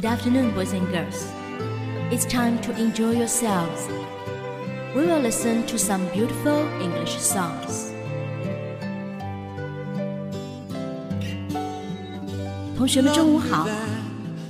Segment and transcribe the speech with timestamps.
[0.00, 1.30] Good afternoon, boys and girls.
[2.10, 3.86] It's time to enjoy yourselves.
[4.94, 7.90] We will listen to some beautiful English songs.
[12.78, 13.68] 同学们，中午好！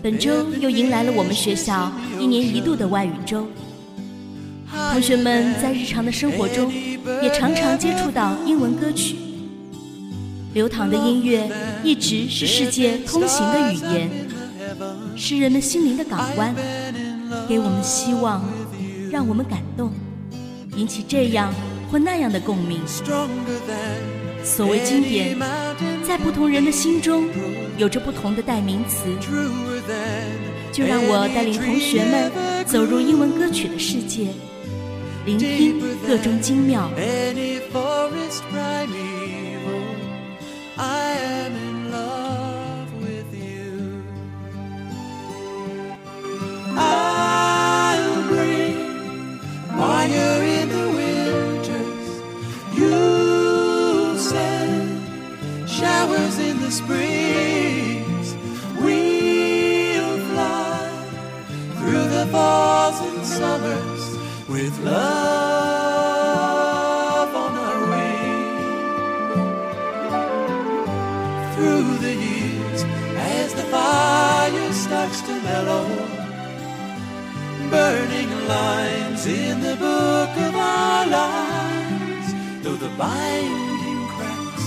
[0.01, 1.91] 本周又迎来了我们学校
[2.21, 3.49] 一年一度的外语周。
[4.93, 6.73] 同学们在日常的生活中
[7.21, 9.17] 也常常接触到英文歌曲。
[10.55, 11.51] 流淌的音乐
[11.83, 14.11] 一直是世界通行的语言，
[15.21, 16.55] 是人们心灵的港湾，
[17.47, 18.43] 给我们希望，
[19.13, 19.93] 让我们感动，
[20.77, 21.53] 引起这样
[21.93, 22.81] 或那样的共鸣。
[24.43, 25.39] 所谓经典，
[26.09, 27.29] 在不同人的心中
[27.77, 29.05] 有着不同的代名词。
[30.73, 34.29] 就让我带领同学们走入英文歌曲的世界，
[35.27, 36.91] 聆听各中精妙。
[75.13, 75.87] Starts to mellow
[77.71, 82.35] burning lines in the book of our lives.
[82.63, 84.67] Though the binding cracks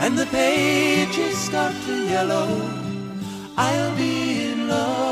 [0.00, 2.48] and the pages start to yellow
[3.56, 5.07] I'll be in love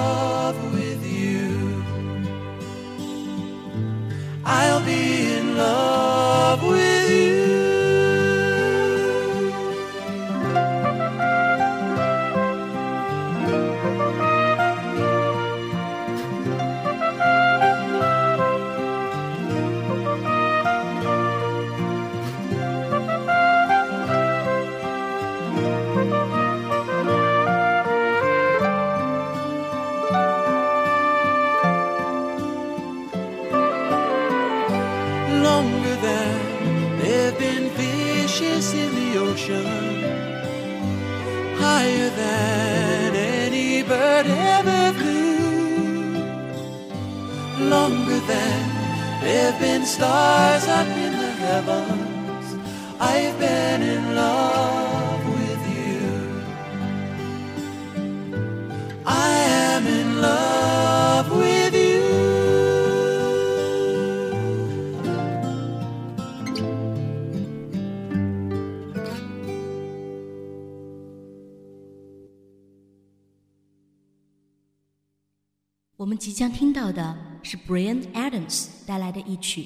[75.96, 79.64] 我们即将听到的是 Brian Adams 带来的一曲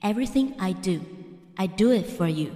[0.10, 0.98] 《Everything I Do,
[1.54, 2.46] I Do It For You》。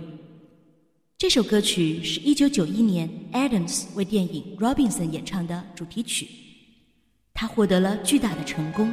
[1.19, 6.29] 这首歌曲是一九九一年 Adams 为电影《Robinson》演唱的主题曲，
[7.35, 8.91] 他获得了巨大的成功，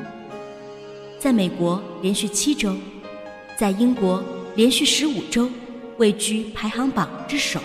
[1.22, 2.76] 在美国连续七周，
[3.58, 4.22] 在英国
[4.58, 5.50] 连续十五周
[6.00, 7.62] 位居排行榜之首。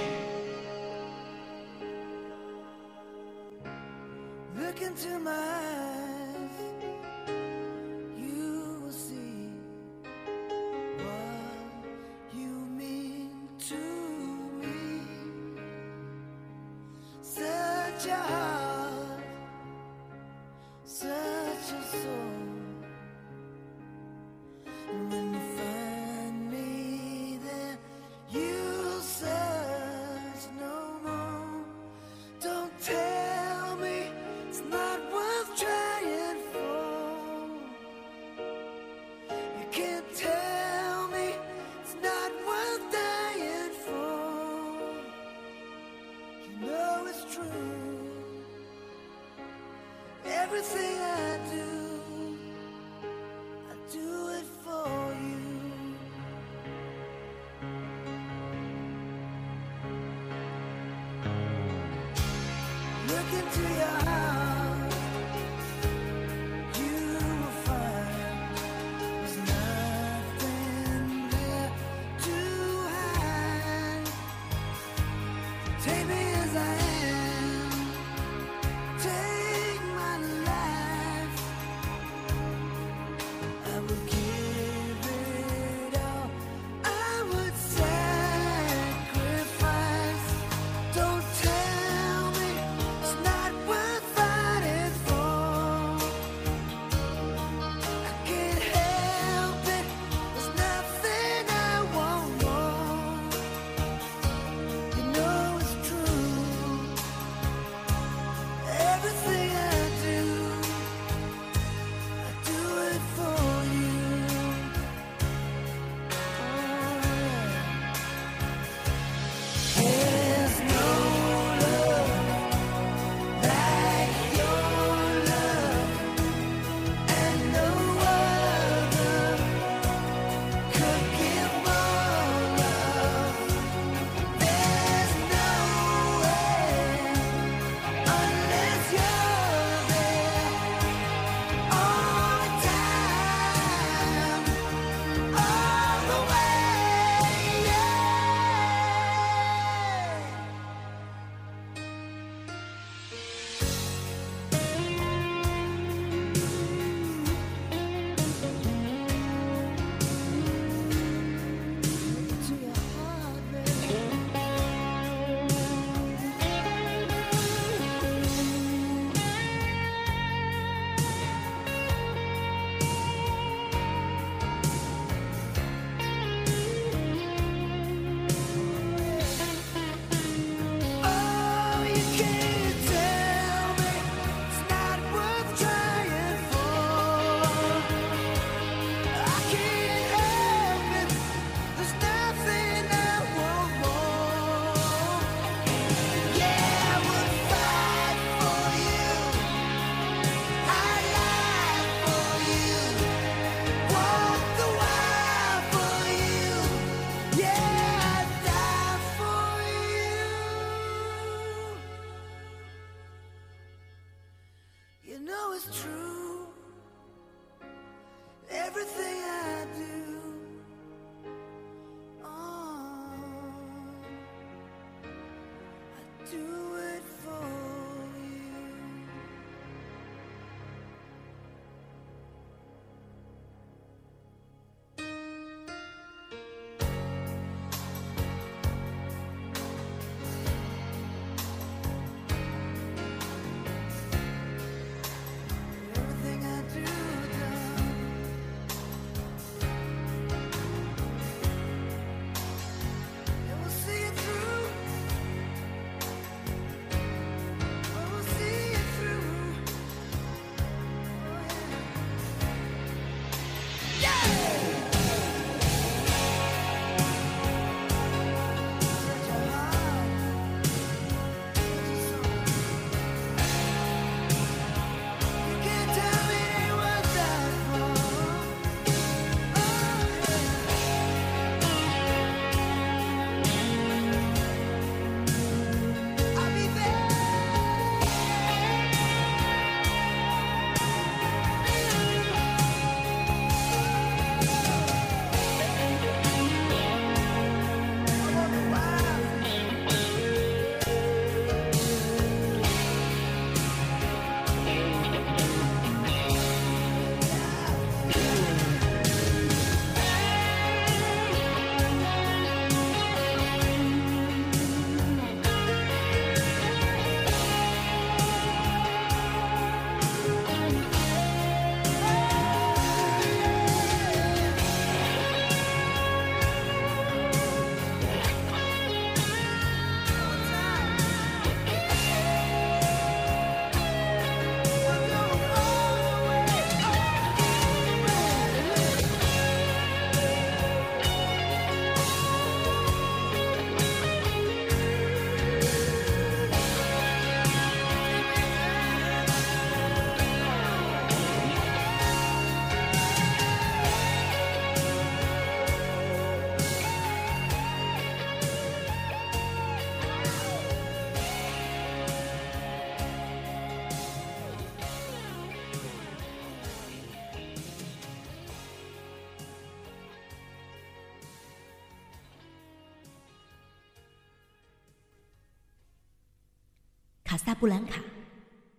[377.33, 378.03] 卡萨布兰卡，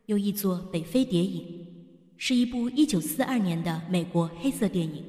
[0.05, 1.41] 又译作《北非谍影》，
[2.17, 5.03] 是一部1942年的美国黑色电影。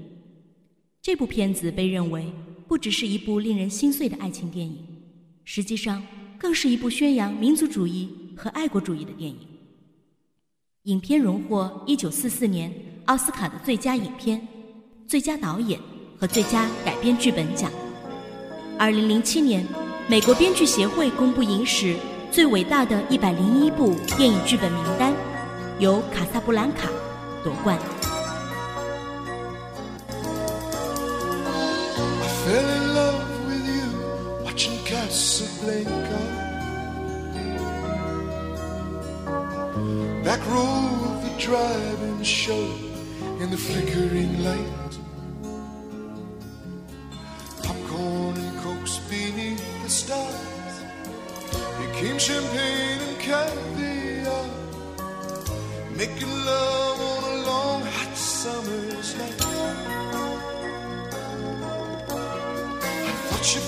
[1.03, 2.33] 这部片子被认为
[2.67, 4.79] 不只是一部令人心碎的爱情电影，
[5.45, 6.03] 实际上
[6.39, 9.37] 更是一部宣扬民族主义和爱国主义的电影。
[10.85, 12.73] 影片荣获1944年
[13.05, 14.41] 奥斯卡的最佳影片、
[15.07, 15.79] 最佳导演
[16.17, 17.71] 和最佳改编剧本奖。
[18.79, 19.67] 2007年，
[20.09, 21.95] 美国编剧协会公布影史。
[22.35, 25.15] 最伟大的一百零一部电影剧本名单，
[25.79, 26.89] 由《卡萨布兰卡》
[27.45, 27.79] 夺冠。
[43.87, 45.04] Came
[52.27, 54.47] champagne and caviar,
[55.95, 59.41] making love on a long hot summer's night.
[63.03, 63.61] I thought you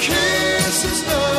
[0.00, 1.29] kisses.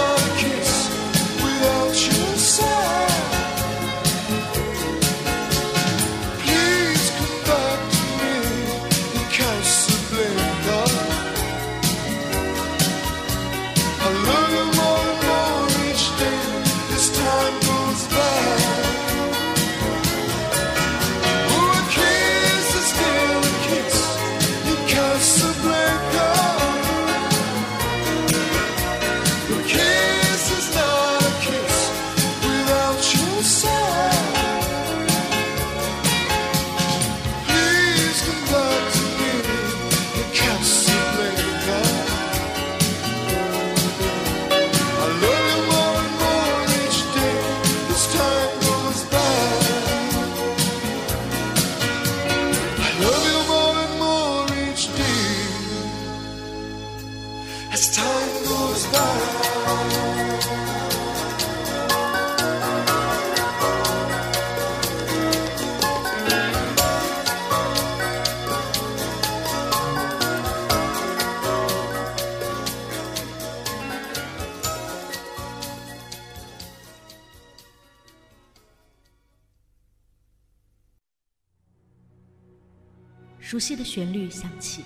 [83.62, 84.84] 悉的旋律响起。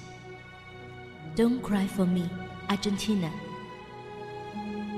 [1.36, 2.30] Don't cry for me,
[2.68, 3.30] Argentina。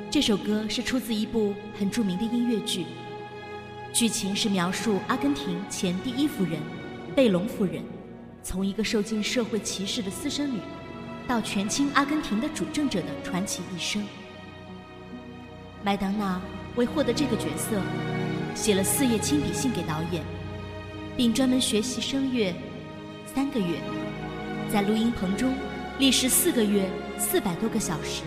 [0.09, 2.85] 这首歌是出自一部很著名的音乐剧，
[3.93, 6.59] 剧情是描述阿根廷前第一夫人
[7.15, 7.83] 贝隆夫人，
[8.41, 10.59] 从一个受尽社会歧视的私生女，
[11.27, 14.03] 到权倾阿根廷的主政者的传奇一生。
[15.83, 16.41] 麦当娜
[16.75, 17.81] 为获得这个角色，
[18.55, 20.23] 写了四页亲笔信给导演，
[21.15, 22.53] 并专门学习声乐
[23.37, 23.79] 三个月，
[24.67, 25.53] 在录音棚中
[25.99, 26.89] 历时四个月
[27.19, 28.23] 四百多个小时，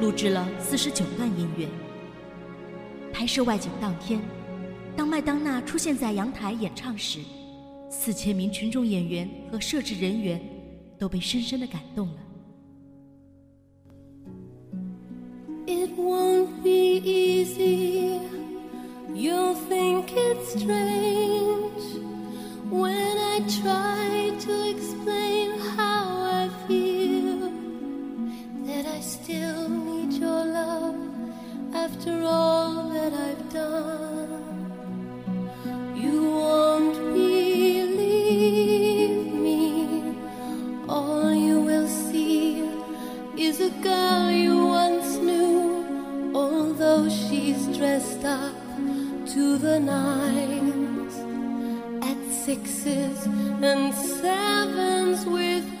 [0.00, 1.68] 录制了四十九段音乐。
[3.12, 4.18] 拍摄外景当天，
[4.96, 7.18] 当麦当娜出现在阳台演唱时，
[7.90, 10.40] 四千名群众演员和摄制人员
[10.98, 12.16] 都被深深的感动了。
[15.66, 18.20] It won't be easy.
[19.14, 22.00] You'll think it's strange
[22.70, 24.15] when I try
[24.46, 27.50] to explain how I feel
[28.64, 30.94] that I still need your love
[31.74, 34.44] after all that I've done.
[35.96, 37.90] You won't believe
[39.46, 40.14] me,
[40.88, 42.62] all you will see
[43.36, 48.54] is a girl you once knew, although she's dressed up
[49.34, 51.14] to the nines
[52.04, 53.26] at sixes
[53.64, 55.75] and sevens with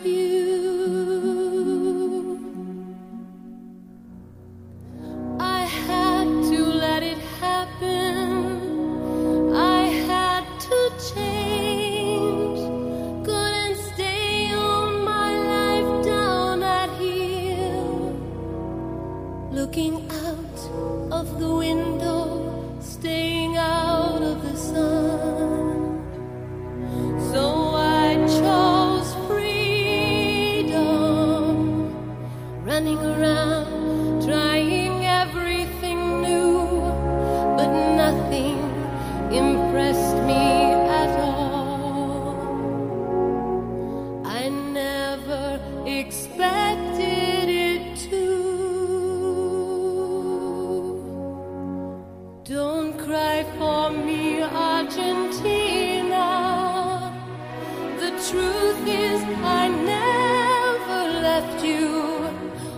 [58.30, 61.86] truth is, I never left you.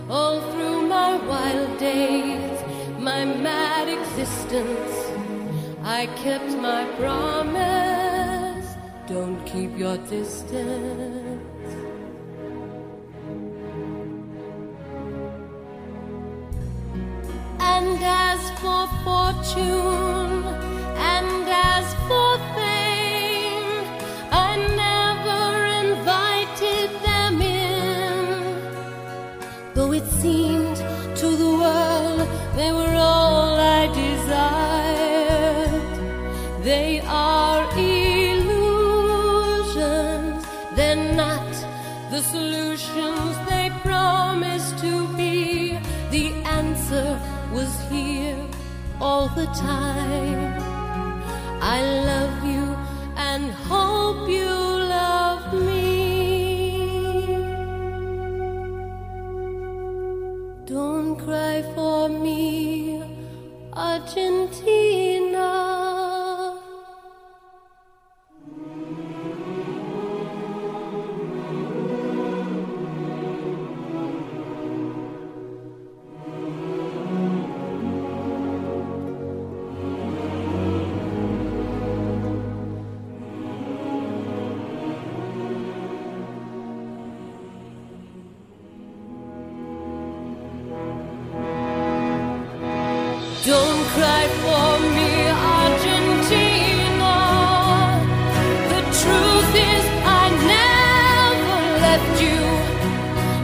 [0.07, 2.59] All through my wild days,
[2.99, 4.95] my mad existence,
[5.83, 8.67] I kept my promise.
[9.07, 11.39] Don't keep your distance.
[17.59, 20.43] And as for fortune,
[21.13, 22.28] and as for
[30.21, 30.77] seemed
[31.15, 32.27] to the world
[32.57, 35.81] they were all I desired,
[36.63, 38.49] they are illusions.
[40.75, 41.51] They're not
[42.11, 45.77] the solutions they promised to be.
[46.11, 46.27] The
[46.59, 47.07] answer
[47.53, 48.41] was here
[48.99, 50.61] all the time.
[51.77, 51.79] I
[52.11, 52.65] love you
[53.15, 54.49] and hope you
[54.97, 55.88] love me.
[64.09, 64.48] watching
[93.49, 95.11] Don't cry for me,
[95.57, 97.15] Argentina.
[98.71, 99.85] The truth is,
[100.21, 100.23] I
[100.55, 102.41] never left you.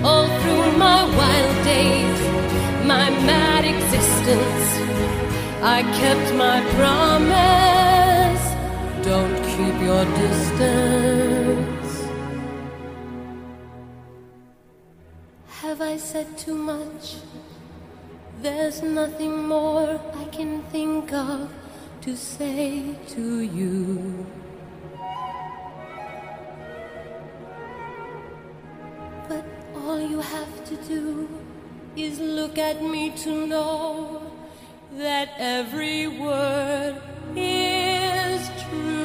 [0.08, 2.20] All through my wild days,
[2.94, 4.70] my mad existence,
[5.64, 8.44] I kept my promise.
[9.10, 11.94] Don't keep your distance.
[15.62, 17.06] Have I said too much?
[18.46, 21.52] There's nothing more I can think of
[22.02, 24.28] to say to you.
[29.28, 31.28] But all you have to do
[31.96, 34.32] is look at me to know
[34.92, 37.02] that every word
[37.36, 39.05] is true.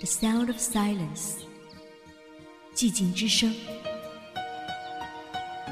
[0.00, 1.42] The Sound of Silence，
[2.74, 3.54] 寂静之声。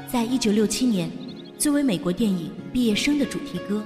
[0.07, 1.09] 在一九六七年，
[1.57, 3.83] 作为美国电影《毕业生》的主题歌，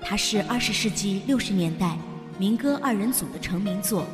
[0.00, 1.98] 它是二十世纪六十年代
[2.38, 4.06] 民歌二人组的成名作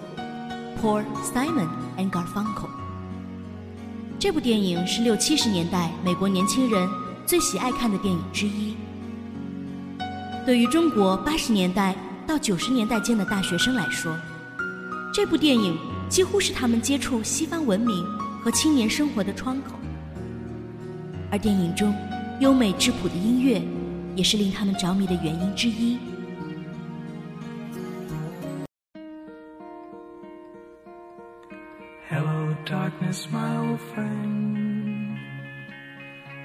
[0.82, 2.66] 《Paul Simon and Garfunkel》。
[4.18, 6.88] 这部电影是六七十年代美国年轻人
[7.24, 8.74] 最喜爱看的电影之一。
[10.44, 11.94] 对于中国八十年代
[12.30, 14.16] 到九十年代间的大学生来说，
[15.12, 15.76] 这部电影
[16.08, 18.06] 几乎是他们接触西方文明
[18.40, 19.72] 和青年生活的窗口。
[21.28, 21.92] 而电影中
[22.38, 23.60] 优美质朴的音乐，
[24.14, 25.98] 也是令他们着迷的原因之一。
[32.08, 35.16] Hello, darkness, my old friend.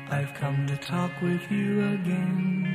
[0.09, 2.74] I've come to talk with you again.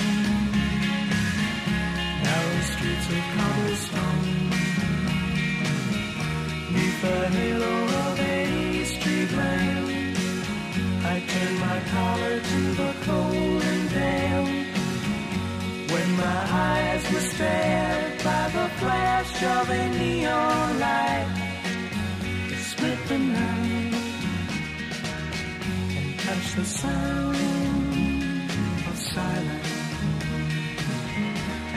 [2.63, 4.49] streets of cobblestone,
[6.73, 10.17] neath the halo of a street lamp.
[11.13, 14.47] I turned my collar to the cold and damp.
[15.91, 21.27] When my eyes were stared by the flash of a neon light
[22.49, 23.93] that split the night
[25.97, 27.35] and touched the sound
[28.87, 29.60] of silence.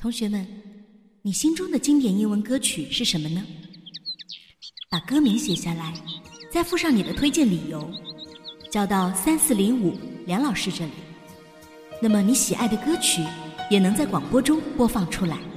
[0.00, 0.46] 同学们，
[1.20, 3.44] 你心中的经典英文歌曲是什么呢？
[4.88, 5.92] 把歌名写下来，
[6.50, 7.90] 再附上你的推荐理由，
[8.70, 10.92] 交到三四零五梁老师这里。
[12.00, 13.22] 那么你喜爱的歌曲
[13.70, 15.47] 也能在广播中播放出来。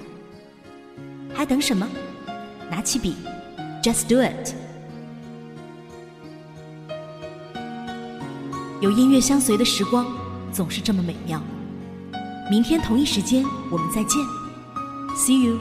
[1.42, 1.90] 还等什么？
[2.70, 3.16] 拿起笔
[3.82, 4.54] ，Just do it！
[8.80, 10.06] 有音乐相随的时光，
[10.54, 11.42] 总是这么美妙。
[12.52, 14.22] 明天同一时间，我们再见。
[15.16, 15.58] See you.